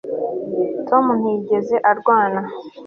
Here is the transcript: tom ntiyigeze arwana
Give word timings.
tom 0.87 1.05
ntiyigeze 1.19 1.75
arwana 1.91 2.41